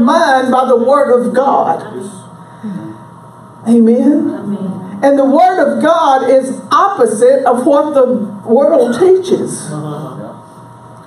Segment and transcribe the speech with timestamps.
[0.00, 1.82] mind by the Word of God.
[3.68, 4.30] Amen.
[4.30, 5.00] Amen.
[5.02, 8.14] And the Word of God is opposite of what the
[8.46, 9.70] world teaches.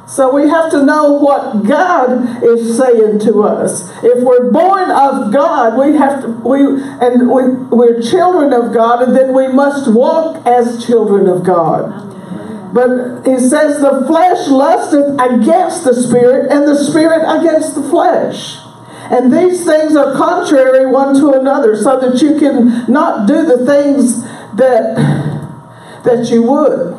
[0.10, 3.90] So we have to know what God is saying to us.
[4.04, 9.04] If we're born of God, we have to we and we, we're children of God,
[9.04, 12.74] and then we must walk as children of God.
[12.74, 18.59] But he says the flesh lusteth against the spirit, and the spirit against the flesh.
[19.12, 23.66] And these things are contrary one to another, so that you can not do the
[23.66, 24.24] things
[24.56, 24.96] that
[26.04, 26.98] that you would.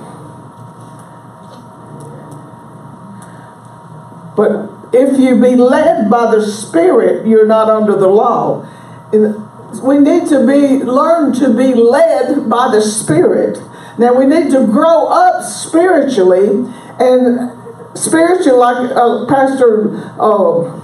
[4.36, 8.66] But if you be led by the Spirit, you're not under the law.
[9.12, 13.60] We need to be learn to be led by the Spirit.
[13.98, 17.52] Now we need to grow up spiritually, and
[17.96, 20.80] spiritual, like uh, Pastor uh,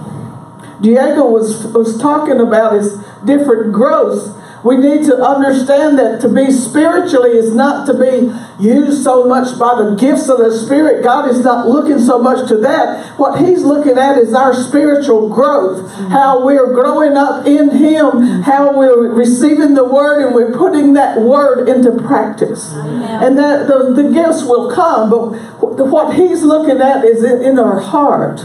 [0.81, 4.35] Diego was was talking about, is different growth.
[4.63, 9.57] We need to understand that to be spiritually is not to be used so much
[9.57, 11.03] by the gifts of the Spirit.
[11.03, 13.17] God is not looking so much to that.
[13.17, 18.75] What He's looking at is our spiritual growth, how we're growing up in Him, how
[18.75, 22.73] we're receiving the Word and we're putting that Word into practice.
[22.73, 27.59] And that the, the gifts will come, but what He's looking at is in, in
[27.59, 28.41] our heart,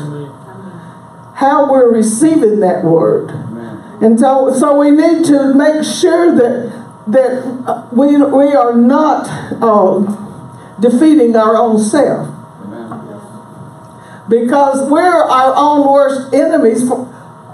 [1.43, 3.31] how we're receiving that Word.
[4.01, 9.27] And so, so we need to make sure that that uh, we, we are not
[9.61, 12.29] uh, defeating our own self.
[14.29, 17.07] Because we're our own worst enemies for,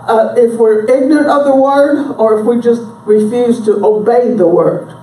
[0.06, 4.46] uh, if we're ignorant of the word or if we just refuse to obey the
[4.46, 4.94] word.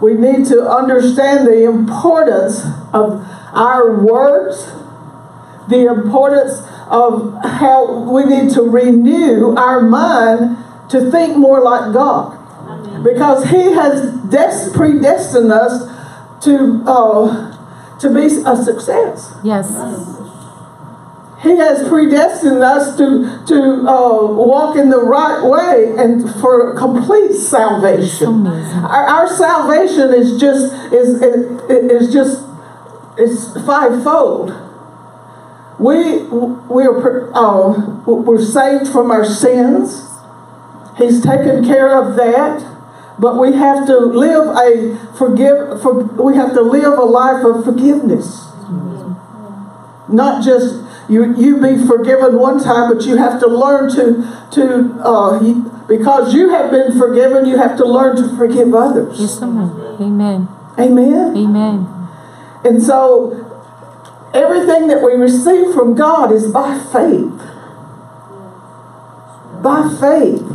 [0.00, 4.72] We need to understand the importance of our words,
[5.68, 10.58] the importance of how we need to renew our mind
[10.90, 12.36] to think more like God.
[13.04, 15.88] Because He has des- predestined us
[16.44, 19.34] to, uh, to be a success.
[19.44, 19.70] Yes.
[21.42, 27.32] He has predestined us to, to uh, walk in the right way and for complete
[27.32, 28.46] salvation.
[28.46, 32.44] Our, our salvation is just is, is just
[33.18, 34.52] is fivefold.
[35.80, 40.10] We we're uh, we're saved from our sins.
[40.98, 42.60] He's taken care of that,
[43.18, 45.80] but we have to live a forgive.
[45.80, 48.52] For, we have to live a life of forgiveness,
[50.06, 51.34] not just you.
[51.34, 54.20] You be forgiven one time, but you have to learn to
[54.52, 55.40] to uh,
[55.88, 57.46] because you have been forgiven.
[57.46, 59.18] You have to learn to forgive others.
[59.18, 59.70] Yes, amen.
[59.98, 60.48] Amen.
[60.78, 61.36] Amen.
[61.38, 62.08] Amen.
[62.64, 63.49] And so
[64.34, 67.40] everything that we receive from God is by faith.
[69.62, 70.46] By faith.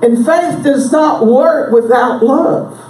[0.00, 2.88] And faith does not work without love.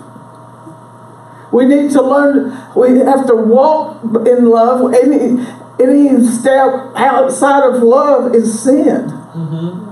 [1.52, 4.92] We need to learn, we have to walk in love.
[4.92, 5.46] Any,
[5.80, 9.06] any step outside of love is sin.
[9.08, 9.88] Mm-hmm.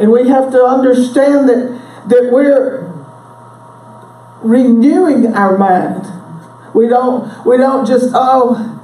[0.00, 2.90] And we have to understand that, that we're
[4.42, 6.06] renewing our mind.
[6.74, 8.76] We don't we don't just oh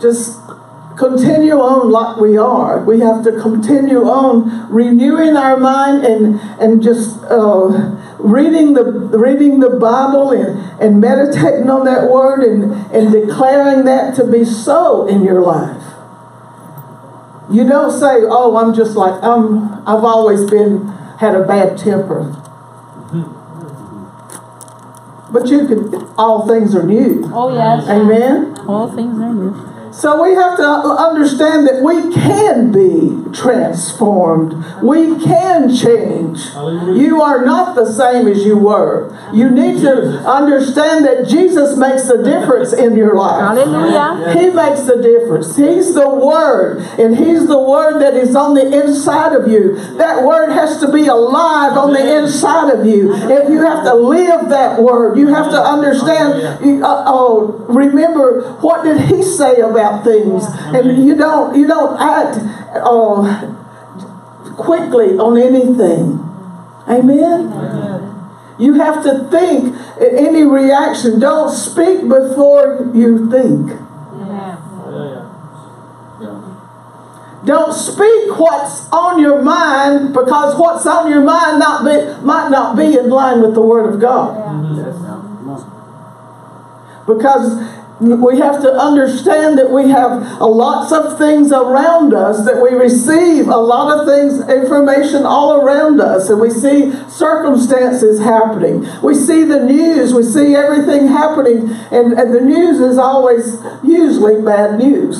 [0.00, 0.38] just
[0.96, 2.82] continue on like we are.
[2.84, 9.60] We have to continue on renewing our mind and and just uh, reading the reading
[9.60, 15.06] the Bible and, and meditating on that word and, and declaring that to be so
[15.06, 15.82] in your life.
[17.50, 19.86] You don't say, "Oh, I'm just like I'm.
[19.86, 20.86] I've always been
[21.18, 22.40] had a bad temper."
[25.34, 25.92] But you can.
[26.16, 27.28] All things are new.
[27.34, 27.88] Oh yes.
[27.88, 28.56] Amen.
[28.68, 29.73] All things are new.
[29.94, 34.52] So we have to understand that we can be transformed.
[34.82, 36.40] We can change.
[36.98, 39.16] You are not the same as you were.
[39.32, 43.40] You need to understand that Jesus makes the difference in your life.
[43.40, 44.34] Hallelujah.
[44.36, 45.56] He makes the difference.
[45.56, 49.76] He's the Word, and He's the Word that is on the inside of you.
[49.96, 53.14] That Word has to be alive on the inside of you.
[53.14, 56.42] If you have to live that Word, you have to understand.
[56.82, 60.44] Uh, oh, remember what did He say about things,
[60.74, 62.38] and you don't you don't act
[62.74, 63.52] uh,
[64.56, 66.20] quickly on anything.
[66.88, 68.04] Amen.
[68.58, 71.18] You have to think any reaction.
[71.18, 73.80] Don't speak before you think.
[77.44, 82.74] Don't speak what's on your mind because what's on your mind not be, might not
[82.74, 84.40] be in line with the Word of God.
[87.06, 87.60] Because
[88.04, 93.48] we have to understand that we have lots of things around us that we receive
[93.48, 98.86] a lot of things information all around us and we see circumstances happening.
[99.02, 104.42] We see the news we see everything happening and, and the news is always usually
[104.42, 105.16] bad news.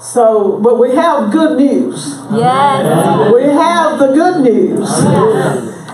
[0.00, 2.18] So but we have good news.
[2.32, 3.32] Yes.
[3.32, 4.88] we have the good news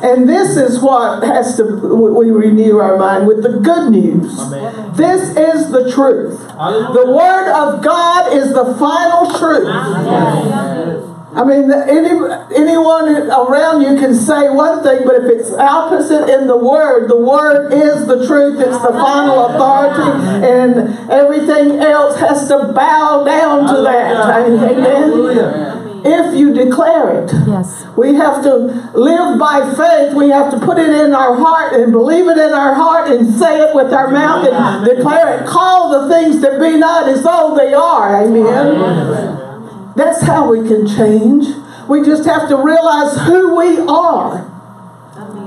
[0.02, 4.38] and this is what has to, we renew our mind with the good news.
[4.38, 4.92] Amen.
[4.94, 6.38] This is the truth.
[6.40, 11.08] The Word of God is the final truth.
[11.34, 12.10] I mean, any,
[12.54, 17.16] anyone around you can say one thing, but if it's opposite in the Word, the
[17.16, 18.60] Word is the truth.
[18.60, 20.12] It's the final authority,
[20.44, 24.46] and everything else has to bow down to that.
[24.46, 25.71] Amen.
[26.04, 27.32] If you declare it.
[27.46, 27.84] Yes.
[27.96, 28.56] We have to
[28.94, 30.14] live by faith.
[30.14, 33.32] We have to put it in our heart and believe it in our heart and
[33.34, 35.46] say it with our mouth and declare it.
[35.46, 38.24] Call the things that be not as though they are.
[38.24, 39.94] Amen.
[39.94, 41.46] That's how we can change.
[41.88, 44.48] We just have to realize who we are.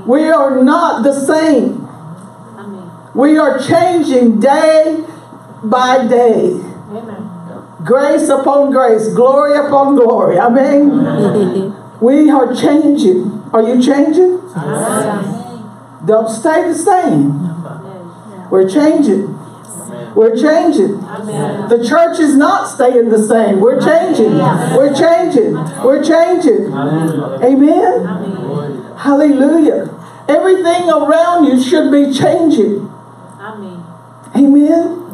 [0.06, 1.82] We are not the same.
[3.14, 5.04] We are changing day
[5.64, 6.60] by day.
[7.86, 10.38] Grace upon grace, glory upon glory.
[10.38, 11.72] Amen.
[12.00, 13.42] We are changing.
[13.54, 14.38] Are you changing?
[14.54, 15.24] Yes.
[16.04, 17.40] Don't stay the same.
[18.50, 19.32] We're changing.
[20.14, 21.00] We're changing.
[21.72, 23.60] The church is not staying the same.
[23.60, 24.36] We're changing.
[24.76, 25.54] We're changing.
[25.82, 26.70] We're changing.
[26.70, 27.46] Hallelujah.
[27.46, 28.96] Amen.
[28.96, 29.88] Hallelujah.
[30.28, 32.92] Everything around you should be changing.
[33.40, 33.84] Amen.
[34.36, 35.05] Amen.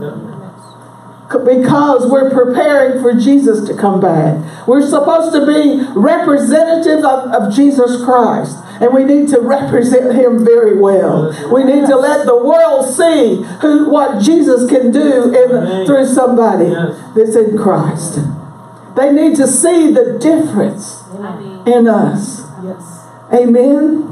[1.45, 4.67] Because we're preparing for Jesus to come back.
[4.67, 8.59] We're supposed to be representatives of, of Jesus Christ.
[8.81, 11.31] And we need to represent him very well.
[11.53, 16.71] We need to let the world see who what Jesus can do in, through somebody
[17.15, 18.19] that's in Christ.
[18.97, 21.05] They need to see the difference
[21.67, 22.43] in us.
[23.33, 24.09] Amen.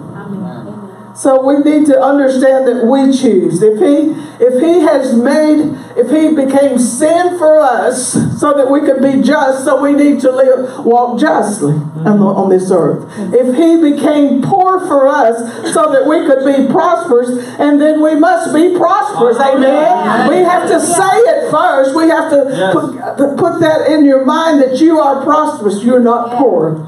[1.21, 3.61] So we need to understand that we choose.
[3.63, 8.81] If he if he has made if he became sin for us so that we
[8.81, 11.75] could be just, so we need to live walk justly
[12.09, 13.05] on, the- on this earth.
[13.35, 15.37] If he became poor for us
[15.75, 17.29] so that we could be prosperous,
[17.59, 19.37] and then we must be prosperous.
[19.37, 20.31] Amen.
[20.31, 21.95] We have to say it first.
[21.95, 25.85] We have to put, put that in your mind that you are prosperous.
[25.85, 26.87] You're not poor.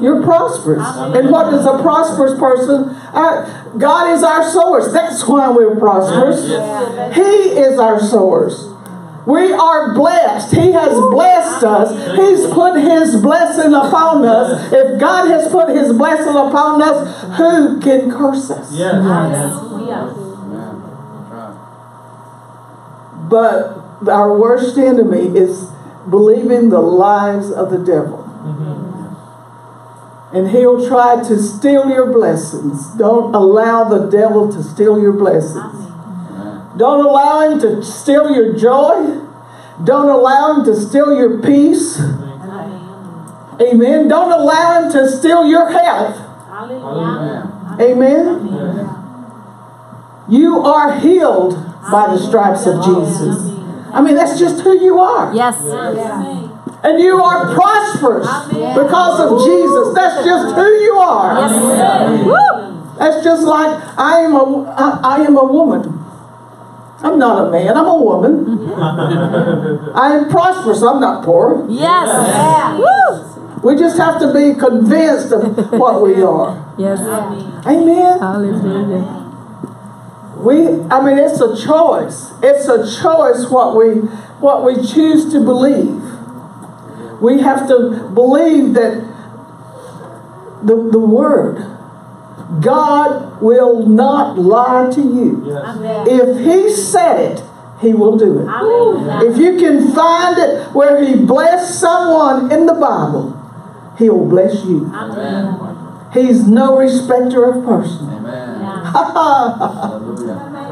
[0.00, 0.84] You're prosperous.
[1.16, 2.90] And what is a prosperous person?
[3.12, 4.92] Uh, God is our source.
[4.92, 6.46] That's why we're prosperous.
[7.14, 8.68] He is our source.
[9.24, 10.52] We are blessed.
[10.52, 11.90] He has blessed us.
[12.18, 14.72] He's put His blessing upon us.
[14.72, 18.72] If God has put His blessing upon us, who can curse us?
[19.86, 20.16] Yes.
[23.28, 25.70] But our worst enemy is
[26.10, 28.18] believing the lies of the devil.
[30.32, 32.86] And he'll try to steal your blessings.
[32.96, 35.82] Don't allow the devil to steal your blessings.
[36.76, 39.20] Don't allow him to steal your joy.
[39.84, 41.98] Don't allow him to steal your peace.
[43.60, 44.08] Amen.
[44.08, 46.16] Don't allow him to steal your health.
[47.80, 48.48] Amen.
[50.28, 51.54] You are healed
[51.90, 53.52] by the stripes of Jesus.
[53.92, 55.34] I mean, that's just who you are.
[55.34, 55.60] Yes.
[56.84, 59.94] And you are prosperous because of Jesus.
[59.94, 61.48] That's just who you are.
[61.48, 62.72] Yes.
[62.98, 65.98] That's just like I am a I, I am a woman.
[67.02, 67.76] I'm not a man.
[67.76, 68.70] I'm a woman.
[69.94, 70.82] I am prosperous.
[70.82, 71.66] I'm not poor.
[71.68, 72.78] Yes.
[72.78, 73.32] Woo.
[73.62, 76.74] We just have to be convinced of what we are.
[76.78, 77.00] Yes.
[77.66, 78.18] Amen.
[78.18, 79.22] Hallelujah.
[80.36, 80.56] We,
[80.90, 82.32] I mean, it's a choice.
[82.42, 84.00] It's a choice what we
[84.42, 86.11] what we choose to believe.
[87.22, 88.94] We have to believe that
[90.64, 91.58] the, the word,
[92.60, 95.42] God will not lie to you.
[95.46, 96.08] Yes.
[96.08, 97.44] If He said it,
[97.80, 98.48] He will do it.
[99.22, 103.38] If you can find it where He blessed someone in the Bible,
[103.98, 104.90] He'll bless you.
[106.12, 108.08] He's no respecter of person.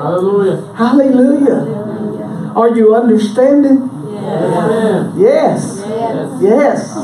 [0.00, 0.74] Hallelujah.
[0.74, 2.52] Hallelujah.
[2.56, 3.99] Are you understanding?
[4.22, 5.18] Amen.
[5.18, 5.82] Yes.
[6.40, 6.94] Yes.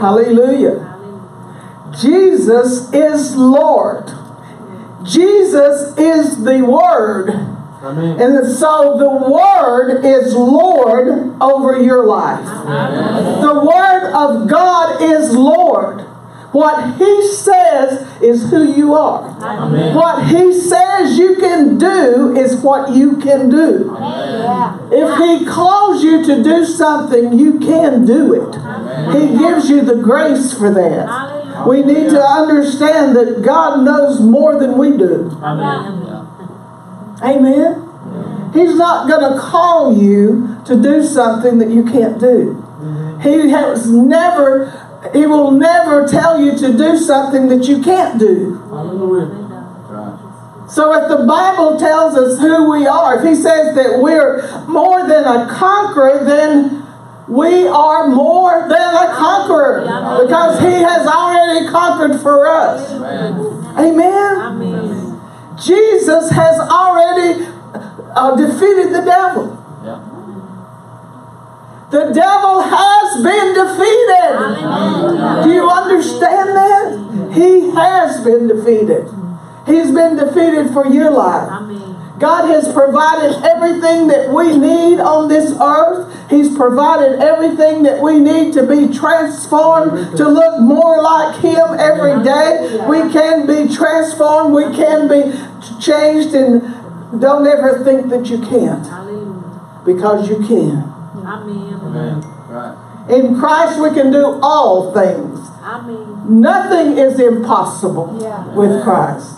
[0.00, 0.92] Hallelujah.
[1.98, 4.12] Jesus is Lord.
[5.04, 7.30] Jesus is the Word.
[7.30, 8.20] Amen.
[8.20, 12.44] And so the Word is Lord over your life.
[12.44, 16.05] The Word of God is Lord.
[16.56, 19.28] What He says is who you are.
[19.42, 19.94] Amen.
[19.94, 23.94] What He says you can do is what you can do.
[24.00, 24.78] Yeah.
[24.90, 28.54] If He calls you to do something, you can do it.
[29.12, 31.06] He gives you the grace for that.
[31.06, 31.68] Hallelujah.
[31.68, 35.30] We need to understand that God knows more than we do.
[35.42, 36.06] Amen.
[37.22, 38.52] Amen.
[38.54, 42.54] He's not going to call you to do something that you can't do.
[42.54, 43.20] Mm-hmm.
[43.20, 48.60] He has never, he will never tell you to do something that you can't do.
[50.68, 55.06] So if the Bible tells us who we are, if he says that we're more
[55.06, 56.82] than a conqueror, then
[57.28, 59.82] we are more than a conqueror
[60.26, 62.90] because he has already conquered for us.
[63.78, 64.40] Amen.
[65.56, 69.62] Jesus has already uh, defeated the devil.
[71.90, 75.44] The devil has been defeated.
[75.44, 77.32] Do you understand that?
[77.32, 79.08] He has been defeated.
[79.66, 81.48] He's been defeated for your life.
[82.18, 86.30] God has provided everything that we need on this earth.
[86.30, 92.24] He's provided everything that we need to be transformed, to look more like Him every
[92.24, 92.84] day.
[92.88, 95.38] We can be transformed, we can be
[95.78, 100.95] changed, and don't ever think that you can't, because you can.
[101.26, 101.80] Amen.
[101.82, 102.76] Amen.
[103.08, 105.40] In Christ, we can do all things.
[105.62, 106.40] Amen.
[106.40, 108.44] Nothing is impossible Yeah.
[108.54, 109.32] with Christ.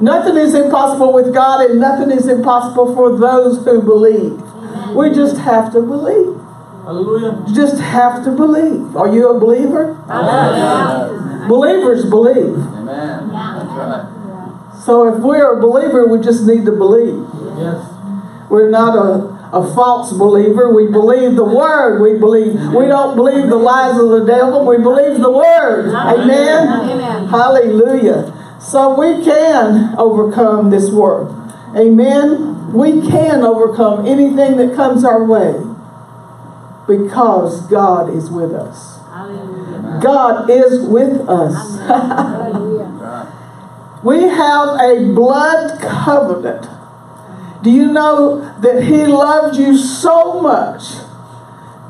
[0.00, 4.42] Nothing is impossible with God, and nothing is impossible for those who believe.
[4.94, 6.40] We just have to believe.
[6.84, 7.38] Hallelujah.
[7.46, 8.96] You just have to believe.
[8.96, 9.94] Are you a believer?
[10.06, 11.46] Hallelujah.
[11.48, 12.56] Believers believe.
[12.58, 13.30] Amen.
[13.32, 14.04] That's right.
[14.84, 17.24] So if we're a believer, we just need to believe.
[17.58, 17.86] Yes.
[18.50, 20.74] We're not a, a false believer.
[20.74, 22.02] We believe the word.
[22.02, 22.54] We believe.
[22.74, 24.66] We don't believe the lies of the devil.
[24.66, 25.94] We believe the word.
[25.94, 26.68] Amen.
[26.68, 27.28] Amen.
[27.28, 28.58] Hallelujah.
[28.60, 31.30] So we can overcome this world.
[31.76, 32.72] Amen.
[32.72, 35.62] We can overcome anything that comes our way
[36.86, 38.98] because God is with us.
[39.06, 40.00] Hallelujah.
[40.02, 41.78] God is with us.
[44.04, 46.68] We have a blood covenant.
[47.64, 50.82] Do you know that He loved you so much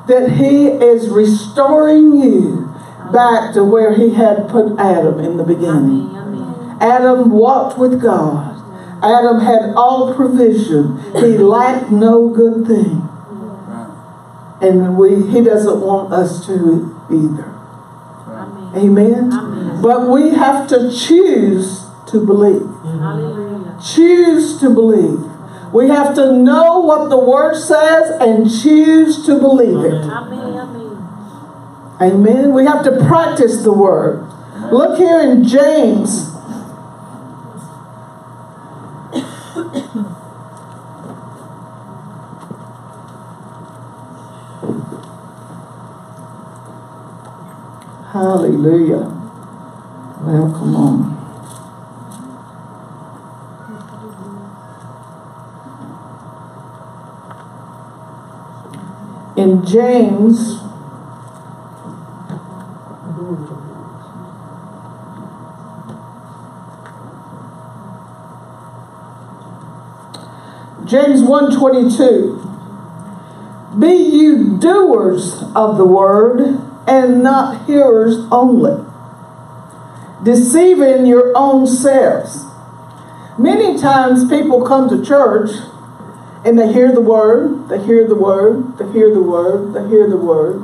[0.06, 2.72] that He is restoring you
[3.12, 6.14] back to where He had put Adam in the beginning?
[6.14, 6.78] Amen.
[6.80, 8.52] Adam walked with God.
[9.02, 10.98] Adam had all provision.
[11.14, 13.08] He lacked no good thing.
[14.60, 17.50] And we, He doesn't want us to either.
[18.28, 18.76] Amen.
[18.76, 19.32] Amen?
[19.32, 19.82] Amen.
[19.82, 22.70] But we have to choose to believe.
[22.84, 23.76] Hallelujah.
[23.82, 25.33] choose to believe.
[25.74, 30.04] We have to know what the word says and choose to believe it.
[30.04, 30.38] Amen.
[30.38, 31.98] Amen.
[32.00, 32.54] Amen.
[32.54, 34.24] We have to practice the word.
[34.70, 36.30] Look here in James.
[48.12, 49.10] Hallelujah.
[50.20, 51.13] Well, come on.
[59.62, 60.58] James.
[70.84, 72.40] James 122
[73.78, 78.84] Be you doers of the word and not hearers only
[80.24, 82.44] deceiving your own selves.
[83.38, 85.50] Many times people come to church
[86.44, 90.08] and they hear the word they hear the word they hear the word they hear
[90.08, 90.60] the word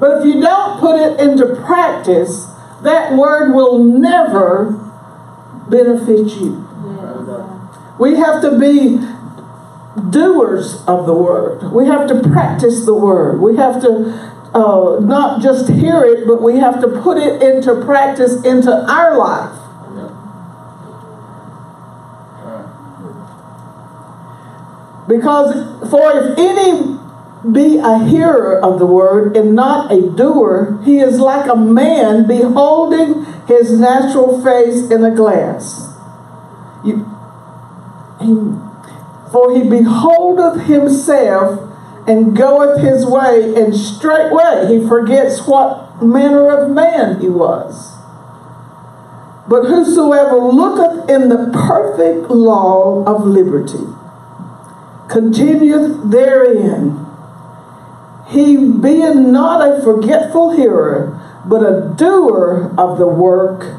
[0.00, 2.46] but if you don't put it into practice
[2.82, 4.72] that word will never
[5.68, 6.60] benefit you
[7.98, 8.98] we have to be
[10.10, 11.72] doers of the word.
[11.72, 13.40] We have to practice the word.
[13.40, 14.10] We have to
[14.54, 19.16] uh, not just hear it, but we have to put it into practice into our
[19.16, 19.58] life.
[25.16, 26.98] Because for if any
[27.52, 32.26] be a hearer of the word and not a doer, he is like a man
[32.26, 35.94] beholding his natural face in a glass.
[36.84, 37.04] You,
[39.30, 41.70] for he beholdeth himself
[42.06, 47.94] and goeth his way, and straightway he forgets what manner of man he was.
[49.48, 53.93] But whosoever looketh in the perfect law of liberty,
[55.08, 57.04] continueth therein,
[58.28, 63.76] he being not a forgetful hearer, but a doer of the work,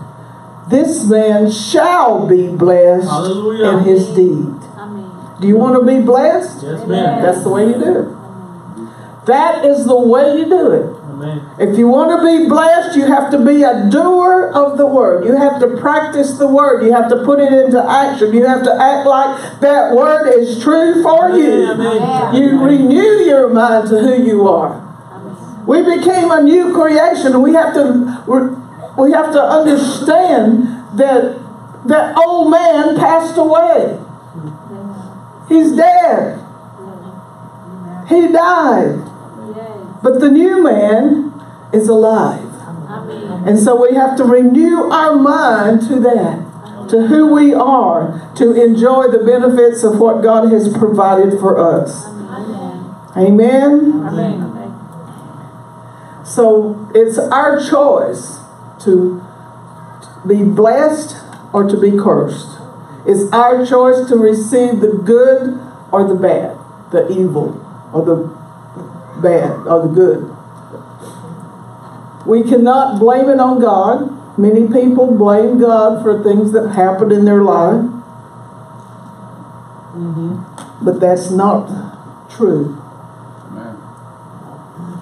[0.70, 3.78] this man shall be blessed Hallelujah.
[3.78, 4.54] in his deed.
[4.78, 5.12] Amen.
[5.42, 6.64] Do you want to be blessed?
[6.64, 7.22] Yes, ma'am.
[7.22, 9.26] That's the way you do it.
[9.26, 10.95] That is the way you do it.
[11.16, 11.50] Amen.
[11.58, 15.26] If you want to be blessed, you have to be a doer of the word.
[15.26, 16.84] You have to practice the word.
[16.84, 18.34] You have to put it into action.
[18.34, 21.72] You have to act like that word is true for you.
[21.72, 22.36] Amen.
[22.36, 24.82] You renew your mind to who you are.
[25.66, 27.42] We became a new creation.
[27.42, 28.24] We have to
[28.98, 31.40] we have to understand that
[31.86, 34.00] that old man passed away.
[35.48, 36.42] He's dead.
[38.10, 39.15] He died.
[40.06, 41.34] But the new man
[41.74, 42.46] is alive.
[43.48, 48.54] And so we have to renew our mind to that, to who we are, to
[48.54, 52.06] enjoy the benefits of what God has provided for us.
[52.06, 52.94] Amen.
[53.18, 54.04] Amen?
[54.06, 54.46] Amen.
[56.24, 58.42] So it's our choice
[58.82, 59.24] to
[60.28, 61.18] be blessed
[61.52, 62.60] or to be cursed.
[63.08, 65.60] It's our choice to receive the good
[65.92, 66.60] or the bad,
[66.92, 67.60] the evil
[67.92, 68.45] or the
[69.22, 70.36] bad or the good.
[72.26, 74.38] We cannot blame it on God.
[74.38, 77.84] Many people blame God for things that happen in their life.
[79.94, 80.84] Mm-hmm.
[80.84, 82.82] But that's not true.
[83.46, 83.78] Amen.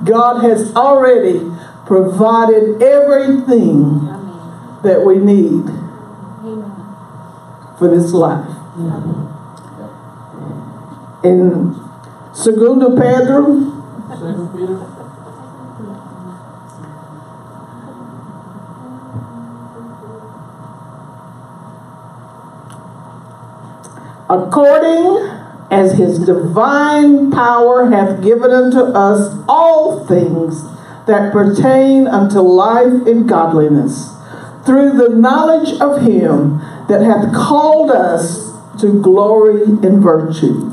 [0.03, 1.49] God has already
[1.87, 4.81] provided everything Amen.
[4.83, 5.63] that we need
[6.43, 6.71] Amen.
[7.79, 8.49] for this life.
[11.23, 11.79] In
[12.33, 13.72] Segundo Pedro,
[14.23, 15.03] Peter.
[24.33, 25.29] according
[25.69, 30.63] as his divine power hath given unto us all things
[31.07, 34.15] that pertain unto life and godliness,
[34.65, 40.71] through the knowledge of him that hath called us to glory and virtue.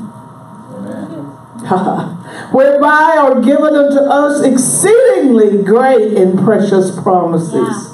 [1.65, 2.17] Amen.
[2.53, 7.93] whereby are given unto us exceedingly great and precious promises,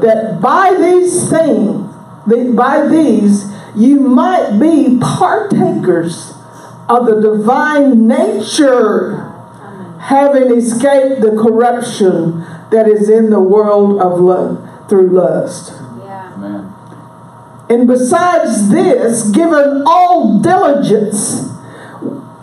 [0.00, 1.92] that by these things,
[2.56, 3.44] by these,
[3.76, 6.32] you might be partakers
[6.88, 9.30] of the divine nature,
[10.00, 15.72] having escaped the corruption that is in the world of love through lust.
[15.98, 16.32] Yeah.
[16.34, 16.72] Amen.
[17.70, 21.48] And besides this, given all diligence,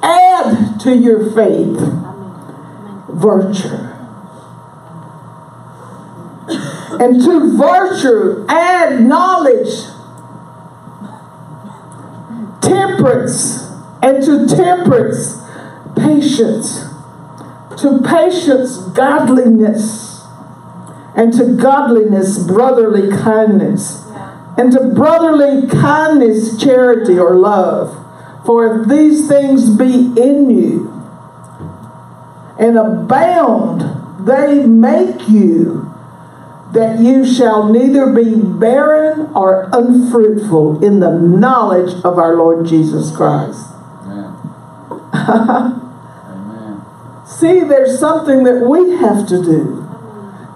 [0.02, 1.80] add to your faith
[3.10, 3.88] virtue.
[7.00, 9.86] And to virtue, add knowledge,
[12.62, 13.70] temperance,
[14.02, 15.42] and to temperance,
[15.96, 16.86] patience.
[17.78, 20.24] To patience, godliness,
[21.16, 24.06] and to godliness, brotherly kindness,
[24.58, 28.01] and to brotherly kindness, charity, or love.
[28.46, 30.90] For if these things be in you
[32.60, 35.92] and abound, they make you
[36.74, 43.16] that you shall neither be barren or unfruitful in the knowledge of our Lord Jesus
[43.16, 43.68] Christ.
[44.04, 44.36] Amen.
[46.26, 46.82] Amen.
[47.26, 49.78] See, there's something that we have to do.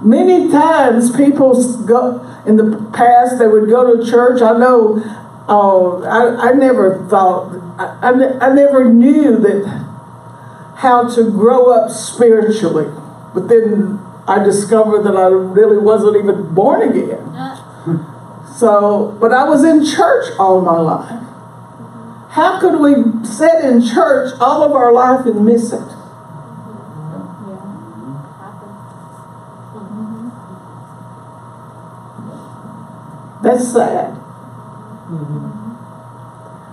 [0.02, 1.54] Many times people
[1.86, 4.42] go, in the past, they would go to church.
[4.42, 5.04] I know,
[5.48, 9.86] uh, I, I never thought, I, I, I never knew that
[10.76, 12.92] how to grow up spiritually.
[13.34, 17.32] But then I discovered that I really wasn't even born again.
[18.56, 21.22] So, but I was in church all my life.
[22.30, 25.88] How could we sit in church all of our life and miss it?
[33.44, 34.25] That's sad.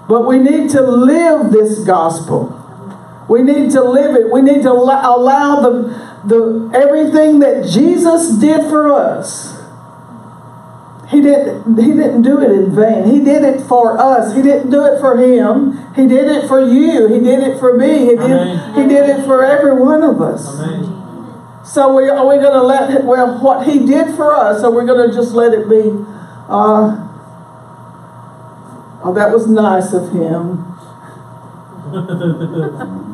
[0.09, 2.59] But we need to live this gospel.
[3.29, 4.31] We need to live it.
[4.31, 9.59] We need to allow, the, the everything that Jesus did for us.
[11.09, 13.05] He didn't, he didn't do it in vain.
[13.05, 14.35] He did it for us.
[14.35, 15.93] He didn't do it for him.
[15.95, 17.07] He did it for you.
[17.09, 17.99] He did it for me.
[17.99, 18.75] He did, Amen.
[18.75, 20.59] he did it for every one of us.
[20.59, 21.65] Amen.
[21.65, 24.71] So we, are we going to let it, well, what he did for us, are
[24.71, 25.93] we going to just let it be,
[26.49, 27.09] uh,
[29.05, 30.67] oh, that was nice of him.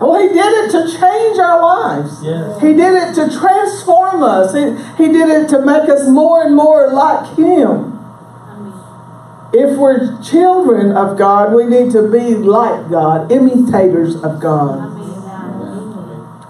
[0.00, 2.22] Well, he did it to change our lives.
[2.22, 2.60] Yes.
[2.60, 4.52] He did it to transform us.
[4.52, 7.92] He, he did it to make us more and more like him.
[9.52, 14.92] If we're children of God, we need to be like God, imitators of God.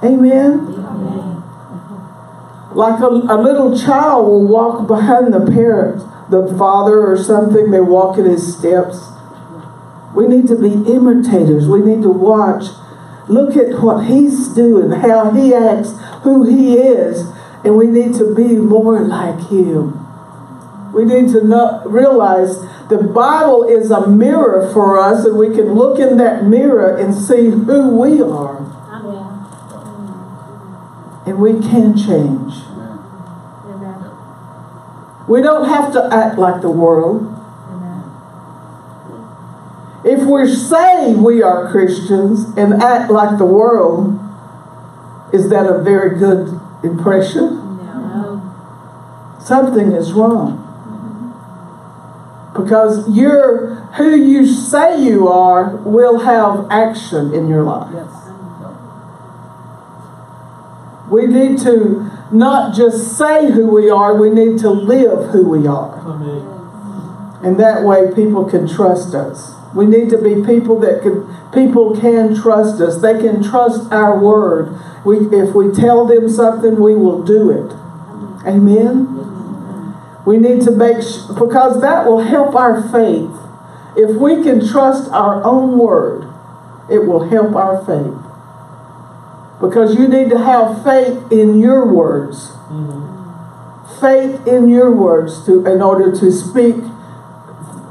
[0.02, 0.74] Amen.
[0.74, 1.42] Amen.
[2.74, 7.80] Like a, a little child will walk behind the parents, the father or something, they
[7.80, 9.10] walk in his steps.
[10.14, 11.68] We need to be imitators.
[11.68, 12.64] We need to watch,
[13.28, 17.30] look at what he's doing, how he acts, who he is,
[17.64, 20.00] and we need to be more like him.
[20.92, 25.74] We need to know, realize the Bible is a mirror for us, and we can
[25.74, 28.58] look in that mirror and see who we are,
[28.88, 29.46] Amen.
[31.26, 32.73] and we can change.
[35.28, 37.30] We don't have to act like the world.
[40.04, 44.20] If we say we are Christians and act like the world,
[45.32, 47.78] is that a very good impression?
[47.86, 48.54] No.
[49.40, 50.60] Something is wrong.
[52.54, 57.92] Because you're who you say you are will have action in your life.
[61.14, 65.64] We need to not just say who we are, we need to live who we
[65.64, 66.00] are.
[66.00, 67.40] Amen.
[67.40, 69.54] And that way people can trust us.
[69.76, 73.00] We need to be people that can people can trust us.
[73.00, 74.76] They can trust our word.
[75.04, 77.70] We if we tell them something, we will do it.
[78.44, 79.94] Amen.
[80.26, 80.96] We need to make
[81.38, 83.30] because that will help our faith.
[83.96, 86.28] If we can trust our own word,
[86.90, 88.33] it will help our faith.
[89.60, 92.52] Because you need to have faith in your words.
[92.70, 93.02] Mhm.
[94.00, 96.76] faith in your words to in order to speak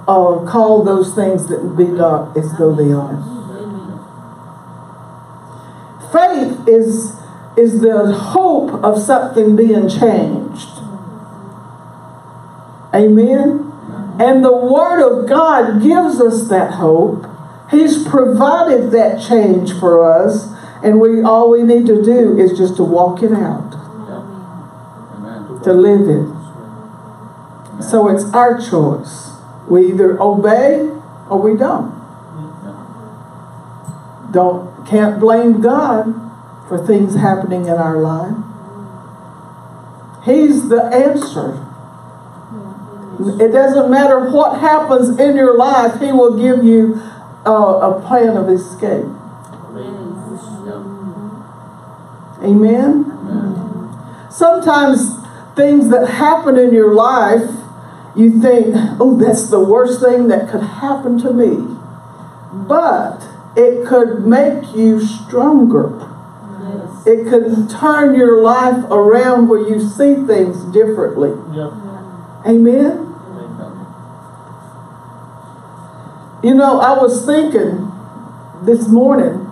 [0.07, 3.17] uh, call those things that be not as though they are.
[6.11, 7.15] Faith is
[7.55, 10.69] is the hope of something being changed.
[12.93, 13.71] Amen?
[14.19, 17.25] And the word of god gives us that hope.
[17.71, 20.52] He's provided that change for us
[20.83, 23.83] and we all we need to do is just to walk it out
[25.63, 29.31] to live it So it's our choice.
[29.67, 30.89] We either obey
[31.29, 31.91] or we don't.
[34.31, 36.13] Don't can't blame God
[36.67, 38.35] for things happening in our life.
[40.25, 41.59] He's the answer.
[43.41, 46.95] It doesn't matter what happens in your life, He will give you
[47.45, 49.05] a plan of escape.
[52.43, 53.05] Amen.
[53.09, 54.31] Amen.
[54.31, 55.15] Sometimes
[55.55, 57.49] things that happen in your life,
[58.15, 61.77] you think, oh, that's the worst thing that could happen to me.
[62.51, 65.91] But it could make you stronger.
[66.61, 67.07] Yes.
[67.07, 71.31] It could turn your life around where you see things differently.
[71.55, 71.71] Yep.
[72.45, 73.09] Amen.
[76.43, 77.89] You know, I was thinking
[78.63, 79.47] this morning,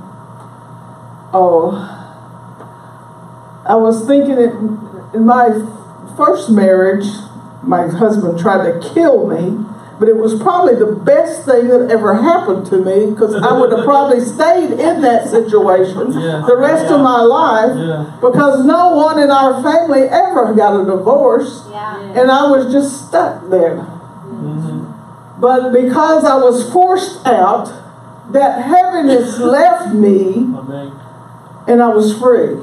[1.32, 2.01] oh,
[3.72, 4.80] I was thinking in,
[5.14, 5.48] in my
[6.18, 7.06] first marriage,
[7.64, 9.64] my husband tried to kill me,
[9.98, 13.72] but it was probably the best thing that ever happened to me because I would
[13.72, 16.44] have probably stayed in that situation Yeah.
[16.46, 18.12] the rest of my life Yeah.
[18.20, 21.96] because no one in our family ever got a divorce Yeah.
[22.20, 23.86] and I was just stuck there.
[24.28, 24.86] Mhm.
[25.40, 27.72] But because I was forced out,
[28.34, 30.50] that heaviness left me
[31.68, 32.58] and I was free.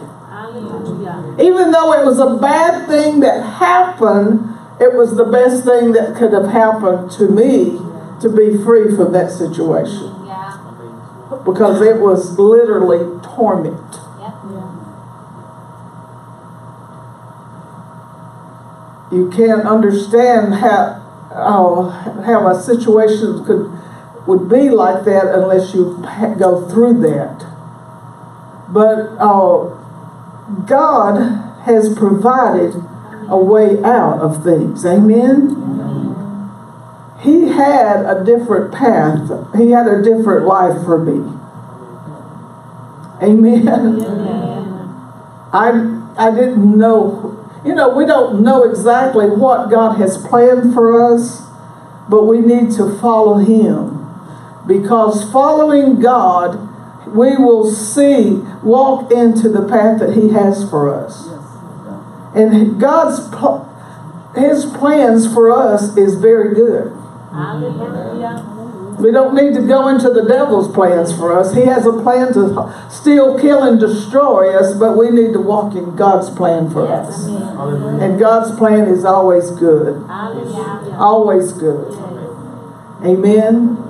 [1.41, 6.17] Even though it was a bad thing that happened, it was the best thing that
[6.17, 7.79] could have happened to me
[8.21, 10.59] to be free from that situation Yeah.
[11.45, 14.01] because it was literally torment.
[14.21, 14.35] Yep.
[19.13, 21.91] You can't understand how oh,
[22.27, 23.71] how a situation could
[24.27, 26.05] would be like that unless you
[26.39, 27.47] go through that.
[28.69, 29.78] But uh,
[30.67, 31.17] God
[31.65, 32.75] has provided
[33.29, 34.85] a way out of things.
[34.87, 35.69] Amen.
[37.21, 39.29] He had a different path.
[39.57, 41.39] He had a different life for me.
[43.23, 44.01] Amen.
[45.53, 47.35] I I didn't know.
[47.65, 51.43] You know, we don't know exactly what God has planned for us,
[52.09, 54.07] but we need to follow Him.
[54.67, 56.69] Because following God,
[57.15, 61.29] we will see, walk into the path that He has for us.
[62.35, 63.19] And God's
[64.37, 66.93] His plans for us is very good.
[68.99, 71.55] We don't need to go into the devil's plans for us.
[71.55, 75.77] He has a plan to steal, kill, and destroy us, but we need to walk
[75.77, 77.27] in God's plan for us.
[77.27, 80.05] And God's plan is always good.
[80.99, 81.95] Always good.
[83.05, 83.88] Amen.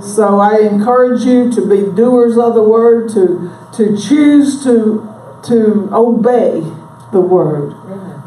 [0.00, 5.08] So I encourage you to be doers of the word, to to choose to
[5.44, 6.62] to obey
[7.12, 7.74] the Word.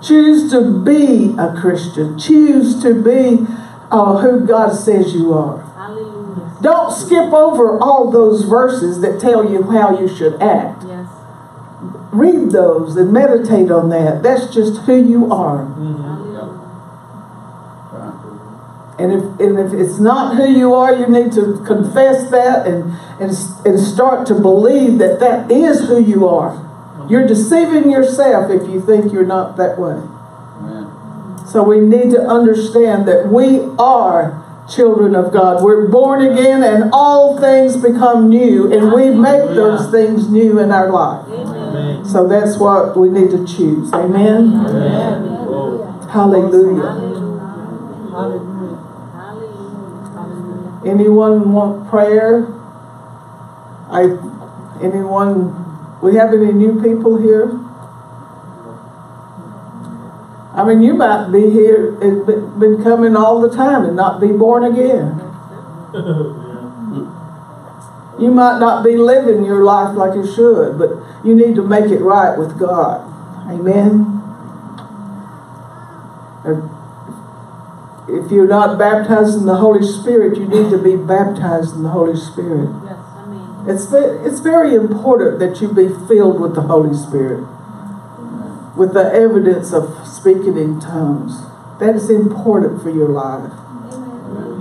[0.01, 2.17] Choose to be a Christian.
[2.17, 3.45] Choose to be
[3.91, 5.61] uh, who God says you are.
[5.61, 6.57] Hallelujah.
[6.61, 10.83] Don't skip over all those verses that tell you how you should act.
[10.87, 11.07] Yes.
[12.11, 14.23] Read those and meditate on that.
[14.23, 15.65] That's just who you are.
[15.65, 16.30] Hallelujah.
[19.01, 22.93] And if, and if it's not who you are, you need to confess that and,
[23.19, 23.31] and,
[23.65, 26.67] and start to believe that that is who you are.
[27.09, 29.93] You're deceiving yourself if you think you're not that way.
[29.93, 31.47] Amen.
[31.47, 35.63] So we need to understand that we are children of God.
[35.63, 40.71] We're born again and all things become new and we make those things new in
[40.71, 41.27] our life.
[41.27, 42.05] Amen.
[42.05, 43.91] So that's what we need to choose.
[43.93, 44.51] Amen.
[44.51, 46.07] Hallelujah.
[46.09, 47.10] Hallelujah.
[48.11, 48.77] Hallelujah.
[49.13, 50.81] Hallelujah.
[50.85, 52.45] Anyone want prayer?
[53.89, 54.01] I,
[54.81, 55.55] anyone,
[56.01, 57.57] we have any new people here?
[60.53, 64.19] I mean, you might be here, it been been coming all the time and not
[64.19, 65.21] be born again.
[68.19, 70.91] You might not be living your life like you should, but
[71.23, 73.01] you need to make it right with God.
[73.49, 74.19] Amen.
[78.11, 81.83] Or If you're not baptized in the Holy Spirit, you need to be baptized in
[81.83, 82.69] the Holy Spirit.
[82.83, 82.97] Yes.
[83.17, 83.69] Amen.
[83.69, 87.45] It's ve- it's very important that you be filled with the Holy Spirit,
[88.75, 91.41] with the evidence of speaking in tongues.
[91.79, 93.51] That is important for your life.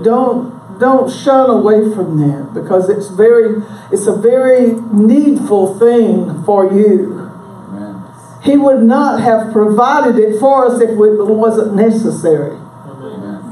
[0.02, 6.72] Don't don't shun away from that because it's very it's a very needful thing for
[6.72, 7.18] you.
[7.18, 8.02] Amen.
[8.42, 12.56] He would not have provided it for us if it wasn't necessary.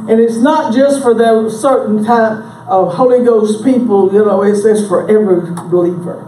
[0.09, 4.57] And it's not just for those certain type of Holy Ghost people, you know, it
[4.57, 6.25] says for every believer.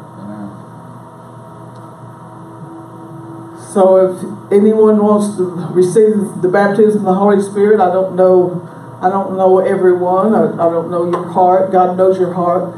[3.73, 8.69] So if anyone wants to receive the baptism of the Holy Spirit, I don't know,
[9.01, 10.35] I don't know everyone.
[10.35, 11.73] I, I don't know your heart.
[11.73, 12.75] God knows your heart.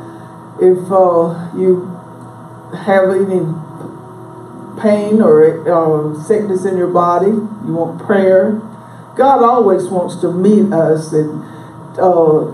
[0.60, 1.88] If uh, you
[2.76, 3.42] have any
[4.80, 8.60] pain or uh, sickness in your body, you want prayer.
[9.16, 11.44] God always wants to meet us and,
[11.98, 12.46] uh,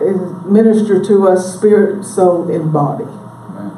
[0.00, 3.04] and minister to us, spirit, soul, and body.
[3.04, 3.72] Amen.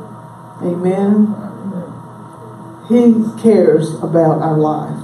[0.62, 1.26] Amen.
[1.72, 2.88] Right.
[2.88, 5.03] He cares about our life.